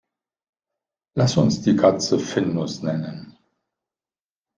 [1.15, 3.37] Lass uns die Katze Findus nennen.